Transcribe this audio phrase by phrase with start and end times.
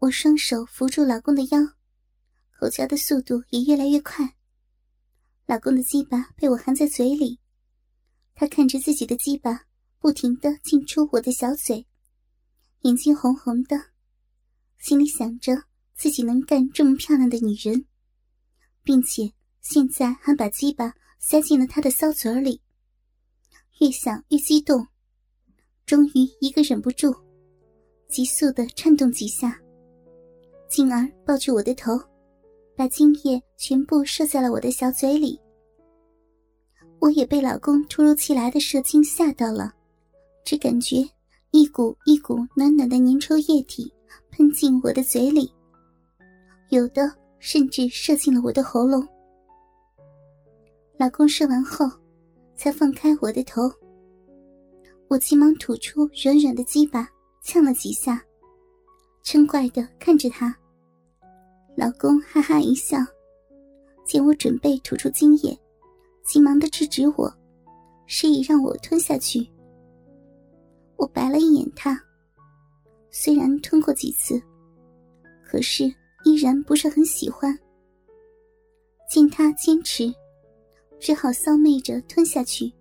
[0.00, 1.58] 我双手扶住老公的腰，
[2.56, 4.36] 口交的速度也越来越快。
[5.44, 7.40] 老公的鸡巴被我含在嘴里，
[8.32, 9.64] 他看着自己的鸡巴
[9.98, 11.84] 不停的进出我的小嘴，
[12.82, 13.76] 眼睛红红的，
[14.78, 15.64] 心里想着
[15.96, 17.84] 自己能干这么漂亮的女人，
[18.84, 22.62] 并且现在还把鸡巴塞进了他的骚嘴里。
[23.80, 24.86] 越想越激动，
[25.84, 27.12] 终于一个忍不住，
[28.08, 29.60] 急速的颤动几下，
[30.68, 31.98] 进而抱住我的头，
[32.76, 35.40] 把精液全部射在了我的小嘴里。
[37.00, 39.72] 我也被老公突如其来的射精吓到了，
[40.44, 40.96] 只感觉
[41.50, 43.92] 一股一股暖暖的粘稠液体
[44.30, 45.52] 喷进我的嘴里，
[46.68, 49.06] 有的甚至射进了我的喉咙。
[50.98, 51.90] 老公射完后。
[52.60, 53.70] 才放开我的头，
[55.06, 57.08] 我急忙吐出软软的鸡巴，
[57.40, 58.20] 呛了几下，
[59.28, 60.56] 嗔怪的看着他。
[61.76, 62.96] 老公哈哈一笑，
[64.02, 65.54] 见我准备吐出精液，
[66.24, 67.30] 急忙的制止我，
[68.06, 69.46] 示意让我吞下去。
[70.96, 72.02] 我白了一眼他，
[73.10, 74.40] 虽然吞过几次，
[75.44, 75.84] 可是
[76.24, 77.54] 依然不是很喜欢。
[79.10, 80.10] 见他坚持。
[80.98, 82.72] 只好骚媚着吞下去。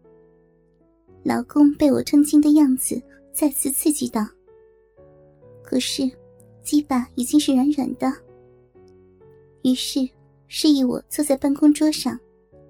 [1.24, 3.00] 老公被我吞精的样子
[3.32, 4.26] 再次刺激到，
[5.62, 6.10] 可是
[6.68, 8.12] 鸡巴已经是软软的。
[9.64, 10.06] 于是
[10.50, 12.20] 示意我坐在办公桌上，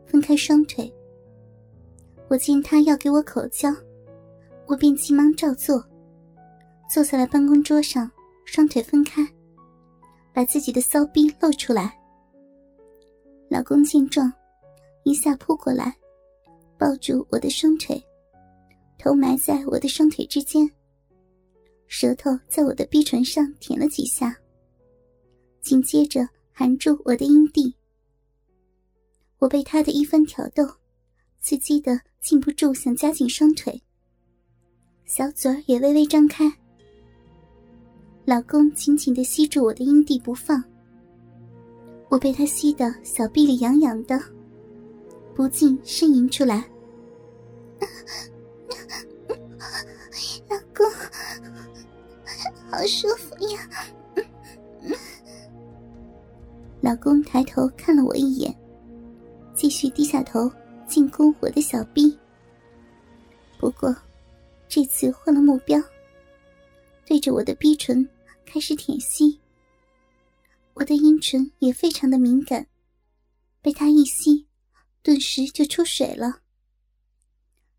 [0.05, 0.93] 分开双腿。
[2.27, 3.75] 我见他要给我口交，
[4.67, 5.83] 我便急忙照做，
[6.87, 8.07] 坐在了办公桌上，
[8.45, 9.27] 双腿分开，
[10.31, 11.97] 把自己的骚逼露出来。
[13.49, 14.31] 老公见状。
[15.03, 15.95] 一下扑过来，
[16.77, 17.99] 抱住我的双腿，
[18.99, 20.69] 头埋在我的双腿之间，
[21.99, 24.37] 舌头在我的逼唇上舔了几下，
[25.61, 27.73] 紧接着含住我的阴蒂。
[29.39, 30.63] 我被他的一番挑逗，
[31.39, 33.81] 刺激的禁不住想夹紧双腿，
[35.05, 36.45] 小嘴儿也微微张开。
[38.25, 40.63] 老公紧紧的吸住我的阴蒂不放，
[42.09, 44.21] 我被他吸得小臂里痒痒的。
[45.33, 46.63] 不禁呻吟出来，
[52.77, 53.67] 好舒服呀！
[56.79, 58.55] 老公抬头看了我一眼，
[59.55, 60.47] 继续低下头
[60.87, 62.15] 进攻我的小臂。
[63.57, 63.95] 不过，
[64.69, 65.81] 这次换了目标，
[67.03, 68.07] 对着我的逼唇
[68.45, 69.39] 开始舔吸。
[70.75, 72.67] 我的阴唇也非常的敏感，
[73.59, 74.45] 被他一吸。
[75.01, 76.41] 顿时就出水了。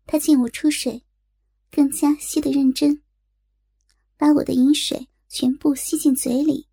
[0.05, 1.01] 他见我出水，
[1.71, 3.01] 更加吸得认真，
[4.19, 6.67] 把我的饮水全部吸进嘴里，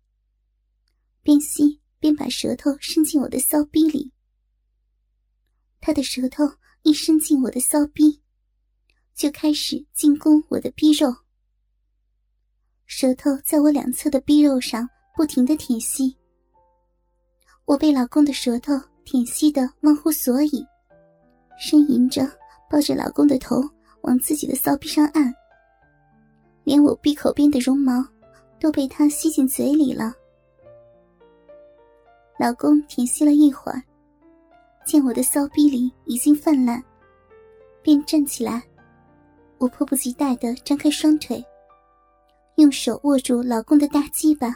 [1.23, 4.11] 边吸边把舌头伸进我的骚逼里。
[5.79, 6.43] 他的舌头
[6.81, 8.21] 一伸进我的骚逼，
[9.15, 11.15] 就开始进攻我的逼肉，
[12.85, 16.17] 舌头在我两侧的逼肉上不停的舔吸。
[17.65, 18.73] 我被老公的舌头。
[19.09, 20.65] 舔吸的忘乎所以，
[21.57, 22.29] 呻吟着
[22.69, 23.61] 抱着老公的头
[24.01, 25.33] 往自己的骚逼上按，
[26.67, 28.05] 连我闭口边的绒毛
[28.59, 30.13] 都被他吸进嘴里了。
[32.37, 33.81] 老公停吸了一会儿，
[34.85, 36.83] 见我的骚逼里已经泛滥，
[37.81, 38.61] 便站起来。
[39.59, 41.41] 我迫不及待的张开双腿，
[42.55, 44.53] 用手握住老公的大鸡巴，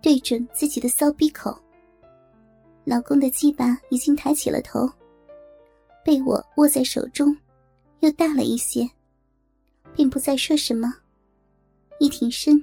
[0.00, 1.58] 对准自己的骚逼口。
[2.84, 4.88] 老公的鸡巴已经抬起了头，
[6.04, 7.36] 被我握在手中，
[7.98, 8.88] 又大了一些，
[9.92, 10.94] 便不再说什么。
[11.98, 12.60] 一挺身，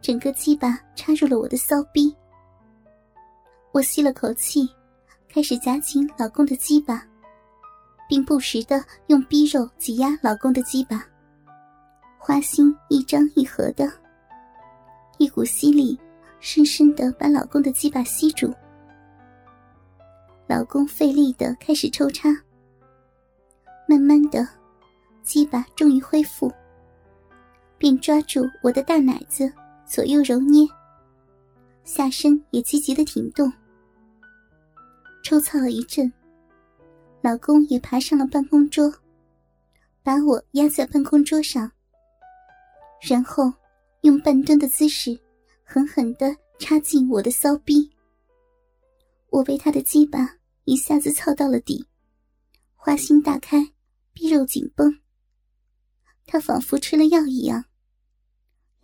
[0.00, 2.14] 整个鸡巴插入了我的骚逼。
[3.72, 4.68] 我吸了口气，
[5.28, 7.04] 开始夹紧老公的鸡巴，
[8.08, 11.04] 并不时的用逼肉挤压老公的鸡巴，
[12.18, 13.90] 花心一张一合的，
[15.18, 15.98] 一股吸力
[16.38, 18.54] 深深的把老公的鸡巴吸住。
[20.46, 22.28] 老公费力的开始抽插，
[23.88, 24.46] 慢慢的，
[25.22, 26.52] 鸡巴终于恢复，
[27.84, 29.52] 便抓住我的大奶子
[29.84, 30.66] 左右揉捏，
[31.84, 33.52] 下身也积极的挺动。
[35.22, 36.10] 抽操了一阵，
[37.20, 38.90] 老公也爬上了办公桌，
[40.02, 41.70] 把我压在办公桌上，
[43.02, 43.52] 然后
[44.00, 45.20] 用半蹲的姿势，
[45.62, 47.90] 狠狠的插进我的骚逼。
[49.28, 51.86] 我被他的鸡巴一下子操到了底，
[52.76, 53.58] 花心大开，
[54.14, 54.90] 逼肉紧绷。
[56.24, 57.62] 他仿佛吃了药一样，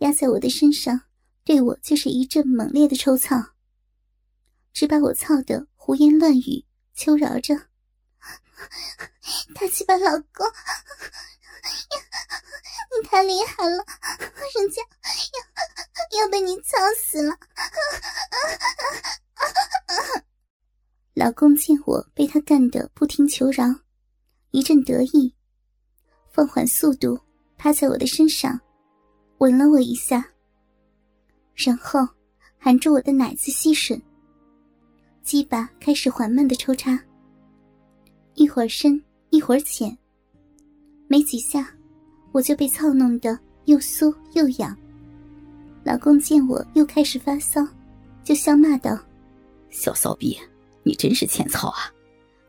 [0.01, 1.01] 压在我的身上，
[1.43, 3.53] 对我就是一阵猛烈的抽操，
[4.73, 6.65] 只把我操得胡言乱语，
[6.95, 7.53] 求饶着
[9.53, 10.47] ：“大鸡巴老公，
[12.89, 13.85] 你太厉害了，
[14.55, 14.81] 人家
[16.11, 17.37] 要要被你操死了。”
[21.13, 23.65] 老公见我被他干得不停求饶，
[24.49, 25.35] 一阵得意，
[26.31, 27.21] 放缓速度，
[27.55, 28.59] 趴在我的身上，
[29.41, 30.23] 吻了我一下，
[31.55, 32.07] 然后
[32.59, 33.99] 含住我的奶子吸吮，
[35.23, 36.97] 鸡巴开始缓慢的抽插，
[38.35, 39.97] 一会儿深，一会儿浅，
[41.07, 41.75] 没几下，
[42.31, 43.35] 我就被操弄得
[43.65, 44.77] 又酥又痒。
[45.83, 47.67] 老公见我又开始发骚，
[48.23, 48.95] 就笑骂道
[49.71, 50.37] ：“小骚逼！”
[50.85, 51.91] 你真是欠操啊！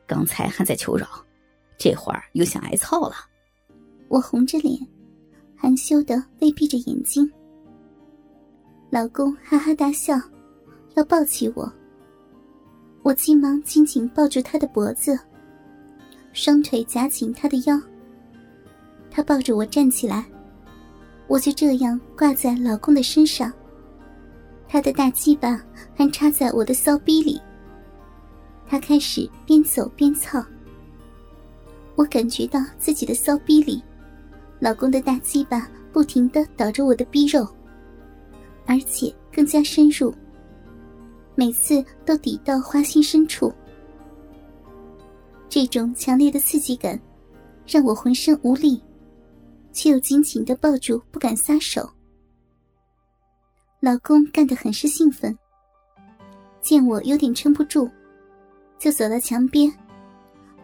[0.06, 1.06] 刚才还在求饶，
[1.78, 3.14] 这会儿又想挨操了。
[4.08, 4.78] 我红着脸，
[5.62, 7.30] 含羞的微闭着眼睛。
[8.90, 10.20] 老公哈哈大笑，
[10.94, 11.72] 要抱起我。
[13.04, 15.16] 我急忙紧紧抱住他的脖子，
[16.32, 17.80] 双腿夹紧他的腰。
[19.08, 20.24] 他抱着我站起来，
[21.28, 23.52] 我就这样挂在老公的身上。
[24.66, 25.62] 他的大鸡巴
[25.94, 27.40] 还插在我的骚逼里。
[28.66, 30.44] 他开始边走边操，
[31.94, 33.80] 我感觉到自己的骚逼里，
[34.62, 37.44] 老公的大鸡巴不停的捣着我的逼肉，
[38.64, 40.14] 而且更加深入，
[41.34, 43.52] 每次都抵到花心深处。
[45.48, 46.96] 这种强烈的刺激感，
[47.66, 48.80] 让我浑身无力，
[49.72, 51.90] 却又紧紧的抱住不敢撒手。
[53.80, 55.36] 老公干得很是兴奋，
[56.60, 57.90] 见我有点撑不住。
[58.78, 59.72] 就走到墙边，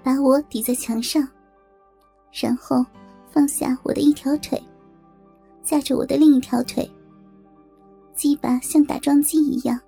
[0.05, 1.29] 把我抵在墙上，
[2.33, 2.87] 然后
[3.31, 4.61] 放下我的一条腿，
[5.63, 6.91] 架着我的另一条腿。
[8.15, 9.79] 鸡巴像打桩机一样，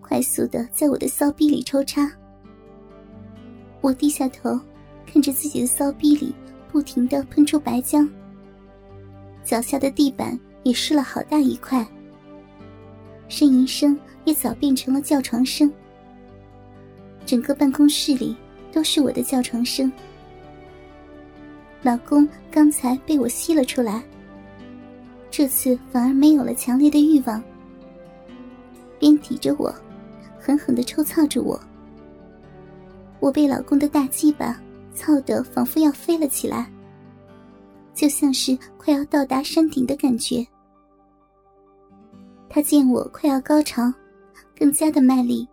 [0.00, 2.10] 快速的在我的骚逼里抽插。
[3.80, 4.58] 我低下头，
[5.06, 6.34] 看着自己的骚逼里
[6.70, 8.08] 不停的喷出白浆，
[9.44, 11.86] 脚下的地板也湿了好大一块，
[13.28, 15.70] 呻吟声也早变成了叫床声。
[17.26, 18.36] 整个办公室里
[18.72, 19.92] 都是我的叫床声。
[21.82, 24.02] 老公刚才被我吸了出来，
[25.30, 27.42] 这次反而没有了强烈的欲望，
[29.00, 29.74] 边抵着我，
[30.38, 31.60] 狠狠的抽操着我。
[33.18, 34.60] 我被老公的大鸡巴
[34.94, 36.70] 操得仿佛要飞了起来，
[37.94, 40.46] 就像是快要到达山顶的感觉。
[42.48, 43.92] 他见我快要高潮，
[44.56, 45.48] 更加的卖力。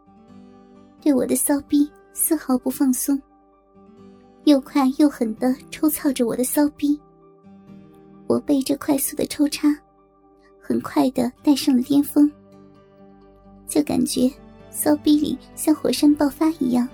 [1.02, 3.20] 对我的骚逼丝毫不放松，
[4.46, 7.00] 又快又狠的抽操着我的骚逼。
[8.28, 9.68] 我被这快速的抽插，
[10.60, 12.32] 很快的带上了巅峰，
[13.68, 14.32] 就感觉
[14.70, 16.88] 骚逼里像火山爆发一样，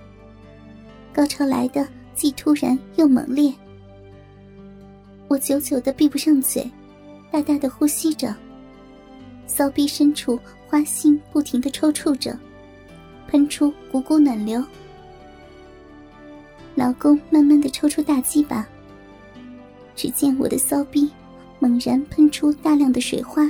[1.14, 3.54] 高潮来的既突然又猛烈。
[5.28, 6.70] 我久久的闭不上嘴，
[7.32, 8.34] 大大的呼吸着，
[9.46, 12.38] 骚逼深处花心不停的抽搐着。
[13.28, 14.64] 喷出股股暖流，
[16.76, 18.68] 老公慢慢的抽出大鸡巴。
[19.96, 21.10] 只见我的骚逼
[21.60, 23.50] 猛然喷出大量的水花，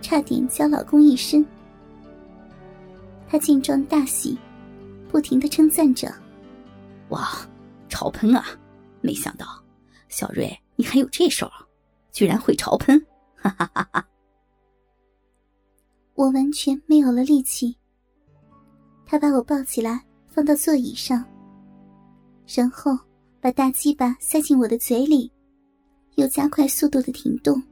[0.00, 1.44] 差点浇老公一身。
[3.28, 4.38] 他见状大喜，
[5.08, 6.14] 不停的称赞着
[7.10, 7.28] ：“哇，
[7.88, 8.44] 潮喷啊！
[9.00, 9.46] 没想到
[10.08, 11.50] 小瑞你还有这手，
[12.12, 14.06] 居然会潮喷！”哈哈哈哈。
[16.14, 17.76] 我完全没有了力气。
[19.04, 21.24] 他把我抱起来，放到座椅上，
[22.46, 22.96] 然后
[23.40, 25.30] 把大鸡巴塞进我的嘴里，
[26.14, 27.62] 又加快速度的挺动。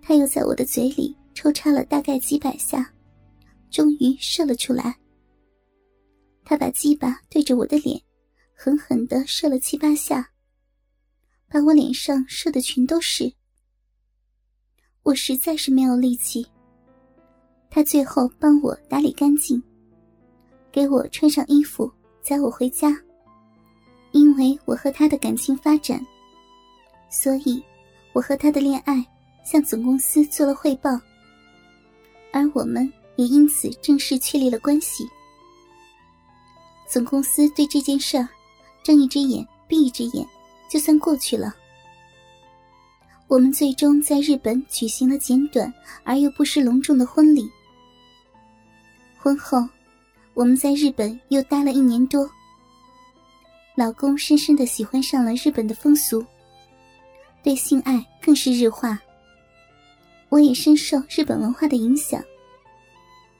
[0.00, 2.92] 他又在我的嘴里抽插了大概几百下，
[3.70, 4.98] 终于射了出来。
[6.44, 8.00] 他把鸡巴对着我的脸，
[8.56, 10.30] 狠狠的射了七八下，
[11.48, 13.32] 把我脸上射的全都是。
[15.02, 16.46] 我实在是没有力气。
[17.70, 19.62] 他最后帮我打理干净。
[20.72, 21.90] 给我穿上衣服，
[22.22, 22.98] 载我回家。
[24.12, 26.00] 因为我和他的感情发展，
[27.10, 27.62] 所以
[28.12, 29.04] 我和他的恋爱
[29.44, 30.90] 向总公司做了汇报，
[32.32, 35.08] 而我们也因此正式确立了关系。
[36.88, 38.26] 总公司对这件事
[38.82, 40.26] 睁一只眼闭一只眼，
[40.70, 41.54] 就算过去了。
[43.28, 45.72] 我们最终在日本举行了简短
[46.04, 47.50] 而又不失隆重的婚礼。
[49.18, 49.66] 婚后。
[50.34, 52.26] 我们在日本又待了一年多，
[53.82, 56.24] 老公深深的喜欢上了日本的风俗，
[57.42, 58.96] 对性爱更是日化。
[60.28, 62.22] 我也深受日本文化的影响，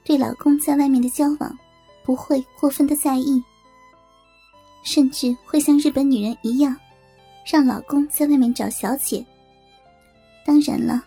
[0.03, 1.57] 对老公在外面的交往
[2.03, 3.41] 不会过分的在意，
[4.83, 6.75] 甚至会像日本女人一样，
[7.49, 9.25] 让老公在外面找小姐。
[10.45, 11.01] 当然了，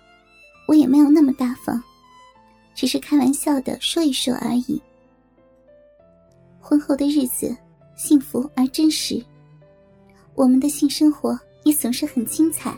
[0.67, 1.79] 我也没有那么大方，
[2.75, 4.81] 只是开玩笑的说一说而已。
[6.59, 7.55] 婚后的日子
[7.97, 9.25] 幸福而真实，
[10.35, 12.77] 我们的性生活也总是很精彩。